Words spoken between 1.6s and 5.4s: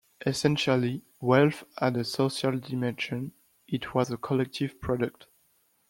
had a social dimension; it was a collective product.